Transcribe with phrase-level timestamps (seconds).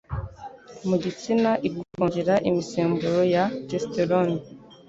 [0.87, 4.37] mu gitsina ikongera imisemburo ya Testosterone